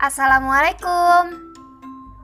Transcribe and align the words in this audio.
Assalamualaikum. 0.00 1.52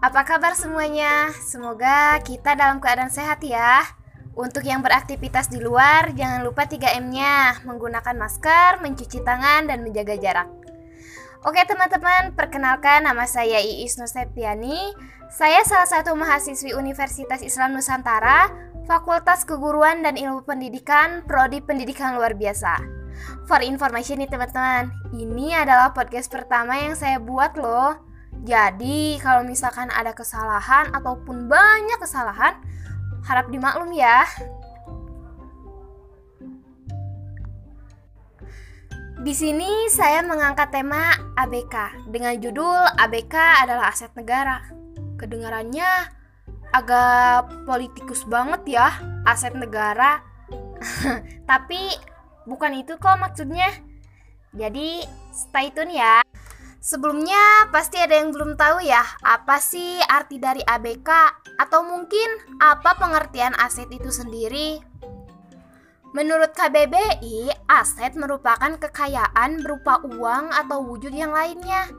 Apa 0.00 0.24
kabar 0.24 0.56
semuanya? 0.56 1.28
Semoga 1.44 2.16
kita 2.24 2.56
dalam 2.56 2.80
keadaan 2.80 3.12
sehat 3.12 3.44
ya. 3.44 3.84
Untuk 4.32 4.64
yang 4.64 4.80
beraktivitas 4.80 5.52
di 5.52 5.60
luar, 5.60 6.08
jangan 6.16 6.40
lupa 6.40 6.64
3M-nya, 6.64 7.60
menggunakan 7.68 8.16
masker, 8.16 8.80
mencuci 8.80 9.20
tangan, 9.20 9.68
dan 9.68 9.84
menjaga 9.84 10.16
jarak. 10.16 10.48
Oke 11.44 11.60
teman-teman, 11.68 12.32
perkenalkan 12.32 13.04
nama 13.04 13.28
saya 13.28 13.60
Iis 13.60 14.00
Nuseptiani. 14.00 14.96
Saya 15.28 15.60
salah 15.68 15.84
satu 15.84 16.16
mahasiswi 16.16 16.72
Universitas 16.72 17.44
Islam 17.44 17.76
Nusantara, 17.76 18.56
Fakultas 18.88 19.44
Keguruan 19.44 20.00
dan 20.00 20.16
Ilmu 20.16 20.48
Pendidikan, 20.48 21.28
Prodi 21.28 21.60
Pendidikan 21.60 22.16
Luar 22.16 22.32
Biasa. 22.40 22.95
For 23.46 23.62
information 23.62 24.22
nih 24.22 24.30
teman-teman, 24.30 24.90
ini 25.14 25.54
adalah 25.54 25.94
podcast 25.94 26.28
pertama 26.28 26.74
yang 26.76 26.98
saya 26.98 27.22
buat 27.22 27.54
loh. 27.54 27.96
Jadi 28.46 29.18
kalau 29.22 29.42
misalkan 29.42 29.90
ada 29.90 30.14
kesalahan 30.14 30.92
ataupun 30.94 31.50
banyak 31.50 31.98
kesalahan, 31.98 32.58
harap 33.26 33.50
dimaklum 33.50 33.90
ya. 33.90 34.22
Di 39.26 39.34
sini 39.34 39.90
saya 39.90 40.22
mengangkat 40.22 40.70
tema 40.70 41.10
ABK 41.34 42.06
dengan 42.14 42.38
judul 42.38 42.86
ABK 42.94 43.66
adalah 43.66 43.90
aset 43.90 44.14
negara. 44.14 44.62
Kedengarannya 45.18 46.14
agak 46.70 47.66
politikus 47.66 48.22
banget 48.22 48.78
ya, 48.78 48.94
aset 49.26 49.58
negara. 49.58 50.22
Tapi 51.50 51.90
Bukan 52.46 52.72
itu 52.78 52.94
kok 52.96 53.18
maksudnya. 53.18 53.68
Jadi, 54.54 55.04
stay 55.34 55.74
tune 55.74 55.92
ya. 55.92 56.22
Sebelumnya 56.78 57.66
pasti 57.74 57.98
ada 57.98 58.14
yang 58.14 58.30
belum 58.30 58.54
tahu 58.54 58.86
ya, 58.86 59.02
apa 59.26 59.58
sih 59.58 59.98
arti 60.06 60.38
dari 60.38 60.62
ABK 60.62 61.10
atau 61.58 61.82
mungkin 61.82 62.62
apa 62.62 62.94
pengertian 62.94 63.58
aset 63.58 63.90
itu 63.90 64.06
sendiri? 64.14 64.78
Menurut 66.14 66.54
KBBI, 66.54 67.50
aset 67.66 68.14
merupakan 68.14 68.70
kekayaan 68.78 69.66
berupa 69.66 69.98
uang 70.06 70.54
atau 70.54 70.78
wujud 70.86 71.10
yang 71.10 71.34
lainnya. 71.34 71.90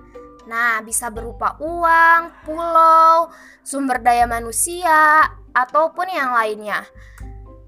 Nah, 0.48 0.80
bisa 0.80 1.12
berupa 1.12 1.60
uang, 1.60 2.32
pulau, 2.48 3.28
sumber 3.68 4.00
daya 4.00 4.24
manusia, 4.24 5.28
ataupun 5.52 6.08
yang 6.08 6.32
lainnya. 6.32 6.88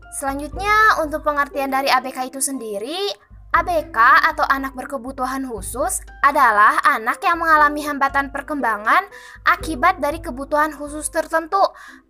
Selanjutnya, 0.10 0.98
untuk 1.06 1.22
pengertian 1.22 1.70
dari 1.70 1.86
ABK 1.86 2.34
itu 2.34 2.42
sendiri, 2.42 3.14
ABK 3.50 3.98
atau 4.34 4.46
anak 4.46 4.78
berkebutuhan 4.78 5.46
khusus 5.50 6.06
adalah 6.22 6.78
anak 6.86 7.18
yang 7.26 7.42
mengalami 7.42 7.82
hambatan 7.82 8.30
perkembangan 8.30 9.06
akibat 9.46 9.98
dari 9.98 10.22
kebutuhan 10.22 10.70
khusus 10.74 11.10
tertentu, 11.10 11.62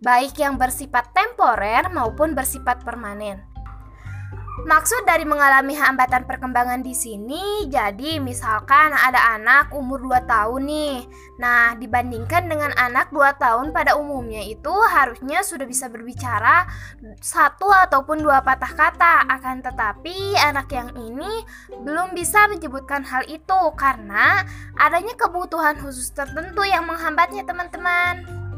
baik 0.04 0.36
yang 0.36 0.60
bersifat 0.60 1.12
temporer 1.16 1.88
maupun 1.92 2.36
bersifat 2.36 2.84
permanen. 2.84 3.49
Maksud 4.60 5.08
dari 5.08 5.24
mengalami 5.24 5.72
hambatan 5.72 6.28
perkembangan 6.28 6.84
di 6.84 6.92
sini, 6.92 7.64
jadi 7.66 8.20
misalkan 8.20 8.92
ada 8.92 9.36
anak 9.36 9.72
umur 9.72 10.04
2 10.04 10.28
tahun 10.28 10.62
nih. 10.68 10.96
Nah, 11.40 11.74
dibandingkan 11.80 12.44
dengan 12.44 12.68
anak 12.76 13.08
2 13.08 13.40
tahun 13.40 13.72
pada 13.72 13.96
umumnya 13.96 14.44
itu 14.44 14.72
harusnya 14.92 15.40
sudah 15.40 15.64
bisa 15.64 15.88
berbicara 15.88 16.68
satu 17.24 17.72
ataupun 17.72 18.20
dua 18.20 18.44
patah 18.44 18.72
kata. 18.76 19.24
Akan 19.32 19.64
tetapi 19.64 20.36
anak 20.36 20.68
yang 20.72 20.92
ini 20.96 21.44
belum 21.80 22.12
bisa 22.12 22.44
menyebutkan 22.52 23.04
hal 23.04 23.24
itu 23.28 23.60
karena 23.80 24.44
adanya 24.76 25.16
kebutuhan 25.16 25.80
khusus 25.80 26.12
tertentu 26.12 26.64
yang 26.68 26.84
menghambatnya 26.84 27.44
teman-teman. 27.48 28.49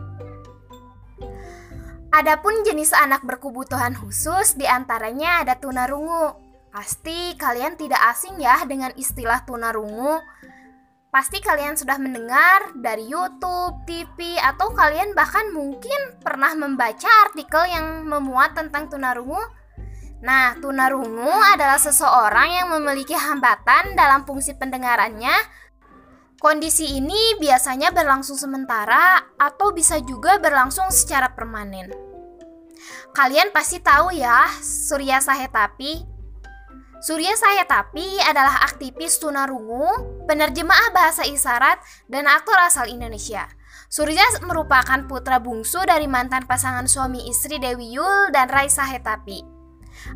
Adapun 2.12 2.60
jenis 2.60 2.92
anak 2.92 3.24
berkebutuhan 3.24 3.96
khusus 3.96 4.52
di 4.60 4.68
antaranya 4.68 5.40
ada 5.40 5.56
tunarungu. 5.56 6.36
Pasti 6.68 7.32
kalian 7.40 7.80
tidak 7.80 8.04
asing 8.12 8.36
ya 8.36 8.60
dengan 8.68 8.92
istilah 9.00 9.40
tunarungu. 9.48 10.20
Pasti 11.08 11.40
kalian 11.40 11.72
sudah 11.72 11.96
mendengar 11.96 12.76
dari 12.76 13.08
YouTube, 13.08 13.80
TV, 13.88 14.36
atau 14.36 14.76
kalian 14.76 15.16
bahkan 15.16 15.56
mungkin 15.56 16.20
pernah 16.20 16.52
membaca 16.52 17.08
artikel 17.32 17.64
yang 17.72 18.04
memuat 18.04 18.60
tentang 18.60 18.92
tunarungu. 18.92 19.40
Nah, 20.20 20.52
tunarungu 20.60 21.32
adalah 21.56 21.80
seseorang 21.80 22.60
yang 22.60 22.68
memiliki 22.76 23.16
hambatan 23.16 23.96
dalam 23.96 24.28
fungsi 24.28 24.52
pendengarannya 24.52 25.32
Kondisi 26.42 26.98
ini 26.98 27.38
biasanya 27.38 27.94
berlangsung 27.94 28.34
sementara 28.34 29.30
atau 29.38 29.70
bisa 29.70 30.02
juga 30.02 30.42
berlangsung 30.42 30.90
secara 30.90 31.30
permanen. 31.30 31.86
Kalian 33.14 33.54
pasti 33.54 33.78
tahu 33.78 34.10
ya, 34.10 34.50
Surya 34.58 35.22
Sahetapi. 35.22 36.02
Surya 36.98 37.38
Sahetapi 37.38 38.26
adalah 38.26 38.66
aktivis 38.66 39.22
tunarungu, 39.22 39.86
penerjemah 40.26 40.90
bahasa 40.90 41.22
isyarat, 41.22 41.78
dan 42.10 42.26
aktor 42.26 42.58
asal 42.58 42.90
Indonesia. 42.90 43.46
Surya 43.86 44.26
merupakan 44.42 44.98
putra 45.06 45.38
bungsu 45.38 45.78
dari 45.86 46.10
mantan 46.10 46.42
pasangan 46.50 46.90
suami 46.90 47.30
istri 47.30 47.62
Dewi 47.62 47.94
Yul 47.94 48.34
dan 48.34 48.50
Raisa 48.50 48.82
Hetapi. 48.82 49.61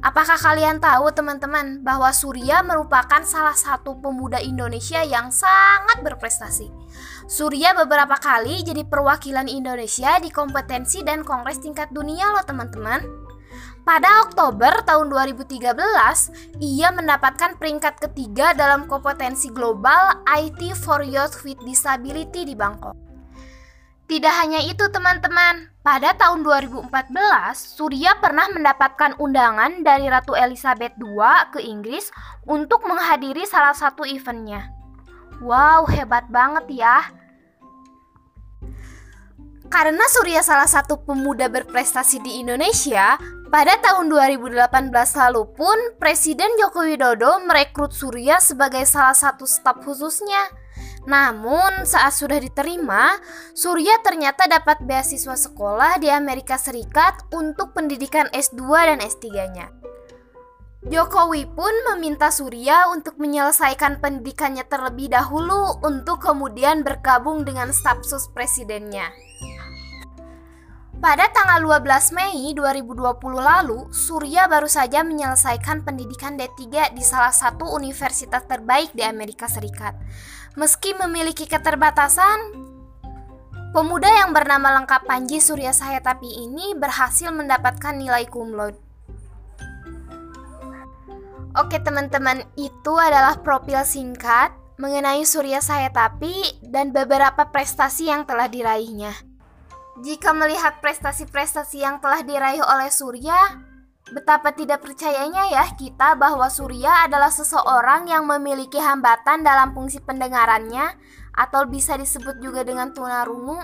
Apakah 0.02 0.36
kalian 0.36 0.82
tahu 0.82 1.08
teman-teman 1.14 1.80
bahwa 1.80 2.10
Surya 2.10 2.60
merupakan 2.60 3.22
salah 3.22 3.54
satu 3.54 3.96
pemuda 3.98 4.42
Indonesia 4.42 5.00
yang 5.02 5.32
sangat 5.32 6.02
berprestasi? 6.02 6.68
Surya 7.26 7.74
beberapa 7.74 8.18
kali 8.18 8.62
jadi 8.62 8.86
perwakilan 8.86 9.50
Indonesia 9.50 10.18
di 10.22 10.30
kompetensi 10.30 11.02
dan 11.02 11.26
kongres 11.26 11.58
tingkat 11.58 11.90
dunia 11.90 12.30
loh 12.34 12.44
teman-teman. 12.44 13.26
Pada 13.86 14.26
Oktober 14.26 14.82
tahun 14.82 15.14
2013, 15.14 16.58
ia 16.58 16.90
mendapatkan 16.90 17.54
peringkat 17.54 18.02
ketiga 18.02 18.50
dalam 18.50 18.90
kompetensi 18.90 19.46
global 19.46 20.26
IT 20.26 20.74
for 20.74 21.06
Youth 21.06 21.46
with 21.46 21.62
Disability 21.62 22.42
di 22.42 22.58
Bangkok. 22.58 22.98
Tidak 24.10 24.34
hanya 24.42 24.58
itu 24.62 24.86
teman-teman, 24.90 25.70
pada 25.86 26.18
tahun 26.18 26.42
2014 26.42 26.90
Surya 27.54 28.18
pernah 28.18 28.50
mendapatkan 28.50 29.14
undangan 29.22 29.86
dari 29.86 30.10
Ratu 30.10 30.34
Elizabeth 30.34 30.98
II 30.98 31.22
ke 31.54 31.62
Inggris 31.62 32.10
untuk 32.42 32.82
menghadiri 32.82 33.46
salah 33.46 33.70
satu 33.70 34.02
eventnya. 34.02 34.66
Wow, 35.38 35.86
hebat 35.86 36.26
banget 36.26 36.82
ya. 36.82 37.06
Karena 39.70 40.02
Surya 40.10 40.42
salah 40.42 40.66
satu 40.66 40.98
pemuda 41.06 41.46
berprestasi 41.46 42.18
di 42.18 42.42
Indonesia, 42.42 43.14
pada 43.46 43.78
tahun 43.78 44.10
2018 44.10 44.90
lalu 44.90 45.42
pun 45.54 45.78
Presiden 46.02 46.50
Joko 46.58 46.82
Widodo 46.82 47.46
merekrut 47.46 47.94
Surya 47.94 48.42
sebagai 48.42 48.82
salah 48.90 49.14
satu 49.14 49.46
staf 49.46 49.86
khususnya. 49.86 50.65
Namun, 51.06 51.86
saat 51.86 52.18
sudah 52.18 52.42
diterima, 52.42 53.22
Surya 53.54 54.02
ternyata 54.02 54.50
dapat 54.50 54.82
beasiswa 54.82 55.38
sekolah 55.38 56.02
di 56.02 56.10
Amerika 56.10 56.58
Serikat 56.58 57.30
untuk 57.30 57.70
pendidikan 57.72 58.26
S2 58.34 58.62
dan 58.90 58.98
S3-nya. 58.98 59.70
Jokowi 60.86 61.50
pun 61.50 61.74
meminta 61.94 62.30
Surya 62.30 62.90
untuk 62.94 63.18
menyelesaikan 63.18 63.98
pendidikannya 63.98 64.62
terlebih 64.70 65.10
dahulu 65.10 65.82
untuk 65.82 66.22
kemudian 66.22 66.86
bergabung 66.86 67.42
dengan 67.42 67.74
staf 67.74 68.06
sus 68.06 68.30
presidennya. 68.30 69.10
Pada 70.96 71.28
tanggal 71.28 71.60
12 71.60 72.16
Mei 72.16 72.56
2020 72.56 72.96
lalu, 73.36 73.84
Surya 73.92 74.48
baru 74.48 74.64
saja 74.64 75.04
menyelesaikan 75.04 75.84
pendidikan 75.84 76.40
D3 76.40 76.96
di 76.96 77.04
salah 77.04 77.36
satu 77.36 77.68
universitas 77.76 78.48
terbaik 78.48 78.96
di 78.96 79.04
Amerika 79.04 79.44
Serikat. 79.44 79.92
Meski 80.56 80.96
memiliki 80.96 81.44
keterbatasan, 81.44 82.56
pemuda 83.76 84.08
yang 84.08 84.32
bernama 84.32 84.72
lengkap 84.80 85.04
Panji 85.04 85.36
Surya 85.36 85.76
Sayatapi 85.76 86.48
ini 86.48 86.72
berhasil 86.72 87.28
mendapatkan 87.28 87.92
nilai 87.92 88.24
cum. 88.32 88.56
Oke 91.60 91.76
teman-teman, 91.84 92.40
itu 92.56 92.92
adalah 92.96 93.36
profil 93.44 93.84
singkat 93.84 94.48
mengenai 94.80 95.28
Surya 95.28 95.60
Sayatapi 95.60 96.64
dan 96.72 96.96
beberapa 96.96 97.52
prestasi 97.52 98.08
yang 98.08 98.24
telah 98.24 98.48
diraihnya. 98.48 99.35
Jika 99.96 100.36
melihat 100.36 100.84
prestasi-prestasi 100.84 101.80
yang 101.80 102.04
telah 102.04 102.20
diraih 102.20 102.60
oleh 102.60 102.92
Surya, 102.92 103.64
betapa 104.12 104.52
tidak 104.52 104.84
percayanya 104.84 105.48
ya 105.48 105.64
kita 105.72 106.12
bahwa 106.20 106.52
Surya 106.52 107.08
adalah 107.08 107.32
seseorang 107.32 108.04
yang 108.04 108.28
memiliki 108.28 108.76
hambatan 108.76 109.40
dalam 109.40 109.72
fungsi 109.72 110.04
pendengarannya 110.04 110.92
atau 111.32 111.64
bisa 111.64 111.96
disebut 111.96 112.44
juga 112.44 112.60
dengan 112.60 112.92
tunarungu. 112.92 113.56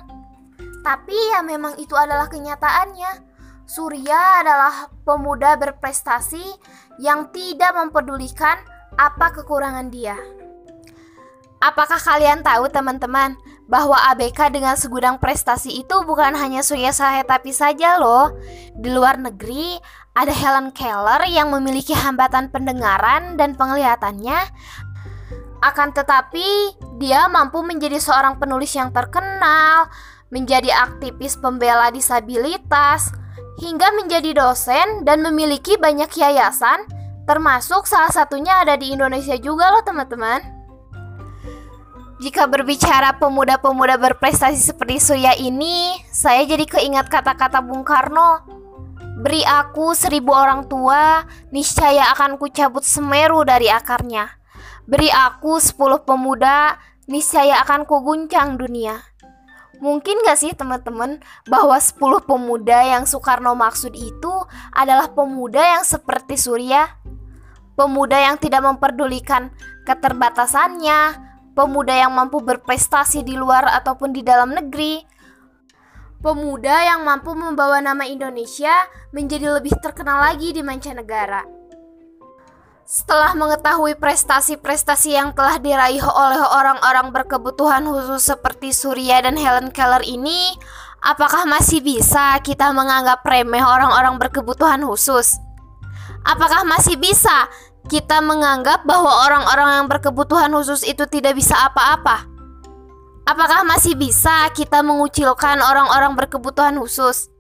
Tapi 0.80 1.36
ya 1.36 1.44
memang 1.44 1.76
itu 1.76 1.92
adalah 1.92 2.32
kenyataannya. 2.32 3.28
Surya 3.68 4.40
adalah 4.40 4.88
pemuda 5.04 5.60
berprestasi 5.60 6.42
yang 6.96 7.28
tidak 7.28 7.76
mempedulikan 7.76 8.56
apa 8.96 9.36
kekurangan 9.36 9.92
dia. 9.92 10.16
Apakah 11.62 12.00
kalian 12.00 12.42
tahu 12.42 12.66
teman-teman 12.72 13.38
bahwa 13.72 13.96
ABK 14.12 14.52
dengan 14.52 14.76
segudang 14.76 15.16
prestasi 15.16 15.80
itu 15.80 15.96
bukan 16.04 16.36
hanya 16.36 16.60
Surya 16.60 16.92
Sahetapi 16.92 17.56
saja 17.56 17.96
loh. 17.96 18.36
Di 18.76 18.92
luar 18.92 19.16
negeri, 19.16 19.80
ada 20.12 20.28
Helen 20.28 20.76
Keller 20.76 21.24
yang 21.32 21.48
memiliki 21.48 21.96
hambatan 21.96 22.52
pendengaran 22.52 23.40
dan 23.40 23.56
penglihatannya. 23.56 24.36
Akan 25.64 25.96
tetapi, 25.96 26.76
dia 27.00 27.32
mampu 27.32 27.64
menjadi 27.64 27.96
seorang 27.96 28.36
penulis 28.36 28.76
yang 28.76 28.92
terkenal, 28.92 29.88
menjadi 30.28 30.68
aktivis 30.68 31.40
pembela 31.40 31.88
disabilitas, 31.88 33.08
hingga 33.56 33.88
menjadi 33.96 34.36
dosen 34.36 35.08
dan 35.08 35.24
memiliki 35.24 35.80
banyak 35.80 36.12
yayasan, 36.12 36.84
termasuk 37.24 37.88
salah 37.88 38.12
satunya 38.12 38.60
ada 38.60 38.76
di 38.76 38.92
Indonesia 38.92 39.38
juga 39.40 39.72
loh 39.72 39.80
teman-teman. 39.80 40.61
Jika 42.22 42.46
berbicara 42.46 43.18
pemuda-pemuda 43.18 43.98
berprestasi 43.98 44.70
seperti 44.70 45.02
Surya 45.02 45.34
ini, 45.34 45.98
saya 46.06 46.46
jadi 46.46 46.62
keingat 46.70 47.10
kata-kata 47.10 47.58
Bung 47.58 47.82
Karno. 47.82 48.46
Beri 49.18 49.42
aku 49.42 49.90
seribu 49.90 50.30
orang 50.30 50.70
tua, 50.70 51.26
niscaya 51.50 52.14
akan 52.14 52.38
kucabut 52.38 52.86
semeru 52.86 53.42
dari 53.42 53.66
akarnya. 53.66 54.38
Beri 54.86 55.10
aku 55.10 55.58
sepuluh 55.58 56.06
pemuda, 56.06 56.78
niscaya 57.10 57.58
akan 57.66 57.90
kuguncang 57.90 58.54
dunia. 58.54 59.02
Mungkin 59.82 60.22
gak 60.22 60.38
sih 60.38 60.54
teman-teman 60.54 61.18
bahwa 61.50 61.74
sepuluh 61.82 62.22
pemuda 62.22 62.86
yang 62.86 63.02
Soekarno 63.02 63.58
maksud 63.58 63.98
itu 63.98 64.30
adalah 64.70 65.10
pemuda 65.10 65.58
yang 65.58 65.82
seperti 65.82 66.38
Surya? 66.38 66.86
Pemuda 67.74 68.14
yang 68.14 68.38
tidak 68.38 68.62
memperdulikan 68.62 69.50
keterbatasannya, 69.82 71.31
pemuda 71.52 71.92
yang 71.92 72.12
mampu 72.12 72.40
berprestasi 72.40 73.24
di 73.24 73.36
luar 73.36 73.68
ataupun 73.68 74.12
di 74.12 74.24
dalam 74.24 74.52
negeri, 74.56 75.04
pemuda 76.22 76.76
yang 76.86 77.04
mampu 77.04 77.36
membawa 77.36 77.82
nama 77.82 78.06
Indonesia 78.08 78.72
menjadi 79.12 79.60
lebih 79.60 79.74
terkenal 79.82 80.22
lagi 80.22 80.54
di 80.54 80.62
mancanegara. 80.64 81.44
Setelah 82.82 83.32
mengetahui 83.32 83.96
prestasi-prestasi 83.96 85.16
yang 85.16 85.32
telah 85.32 85.56
diraih 85.56 86.02
oleh 86.02 86.42
orang-orang 86.44 87.08
berkebutuhan 87.14 87.86
khusus 87.88 88.28
seperti 88.28 88.74
Surya 88.74 89.22
dan 89.22 89.38
Helen 89.38 89.72
Keller 89.72 90.04
ini, 90.04 90.52
apakah 91.00 91.48
masih 91.48 91.80
bisa 91.80 92.36
kita 92.44 92.68
menganggap 92.74 93.24
remeh 93.24 93.62
orang-orang 93.62 94.18
berkebutuhan 94.20 94.82
khusus? 94.84 95.40
Apakah 96.22 96.62
masih 96.68 97.00
bisa 97.00 97.48
kita 97.90 98.22
menganggap 98.22 98.86
bahwa 98.86 99.26
orang-orang 99.26 99.82
yang 99.82 99.86
berkebutuhan 99.90 100.50
khusus 100.54 100.86
itu 100.86 101.02
tidak 101.10 101.34
bisa 101.34 101.58
apa-apa? 101.58 102.30
Apakah 103.22 103.62
masih 103.62 103.94
bisa 103.94 104.50
kita 104.50 104.82
mengucilkan 104.82 105.62
orang-orang 105.62 106.18
berkebutuhan 106.18 106.74
khusus? 106.78 107.30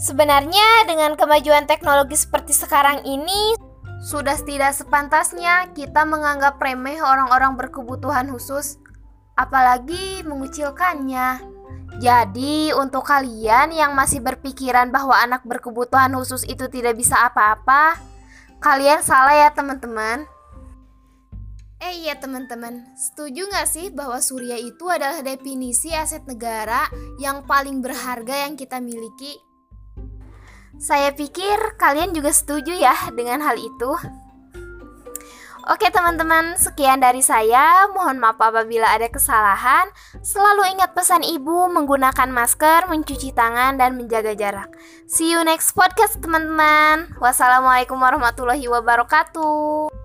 Sebenarnya 0.00 0.88
dengan 0.88 1.12
kemajuan 1.18 1.68
teknologi 1.68 2.16
seperti 2.16 2.56
sekarang 2.56 3.04
ini 3.04 3.58
sudah 4.00 4.32
tidak 4.40 4.72
sepantasnya 4.72 5.68
kita 5.76 6.08
menganggap 6.08 6.56
remeh 6.56 6.96
orang-orang 7.04 7.52
berkebutuhan 7.60 8.32
khusus, 8.32 8.80
apalagi 9.36 10.24
mengucilkannya. 10.24 11.44
Jadi, 12.00 12.72
untuk 12.72 13.04
kalian 13.04 13.76
yang 13.76 13.92
masih 13.92 14.24
berpikiran 14.24 14.88
bahwa 14.88 15.20
anak 15.20 15.44
berkebutuhan 15.44 16.16
khusus 16.16 16.48
itu 16.48 16.64
tidak 16.72 16.96
bisa 16.96 17.20
apa-apa, 17.28 18.00
Kalian 18.60 19.00
salah 19.00 19.32
ya 19.32 19.48
teman-teman. 19.56 20.28
Eh 21.80 22.04
iya 22.04 22.12
teman-teman, 22.12 22.84
setuju 22.92 23.48
nggak 23.48 23.64
sih 23.64 23.88
bahwa 23.88 24.20
surya 24.20 24.60
itu 24.60 24.84
adalah 24.84 25.24
definisi 25.24 25.96
aset 25.96 26.28
negara 26.28 26.84
yang 27.16 27.40
paling 27.48 27.80
berharga 27.80 28.44
yang 28.44 28.60
kita 28.60 28.76
miliki? 28.76 29.40
Saya 30.76 31.08
pikir 31.16 31.80
kalian 31.80 32.12
juga 32.12 32.36
setuju 32.36 32.76
ya 32.76 32.92
dengan 33.16 33.40
hal 33.40 33.56
itu. 33.56 33.96
Oke 35.68 35.92
teman-teman, 35.92 36.56
sekian 36.56 37.04
dari 37.04 37.20
saya. 37.20 37.84
Mohon 37.92 38.16
maaf 38.16 38.40
apabila 38.40 38.88
ada 38.88 39.12
kesalahan. 39.12 39.92
Selalu 40.24 40.72
ingat 40.72 40.96
pesan 40.96 41.20
ibu 41.20 41.68
menggunakan 41.68 42.32
masker, 42.32 42.88
mencuci 42.88 43.36
tangan, 43.36 43.76
dan 43.76 44.00
menjaga 44.00 44.32
jarak. 44.32 44.72
See 45.04 45.28
you 45.28 45.44
next 45.44 45.76
podcast 45.76 46.16
teman-teman. 46.24 47.12
Wassalamualaikum 47.20 48.00
warahmatullahi 48.00 48.64
wabarakatuh. 48.72 49.99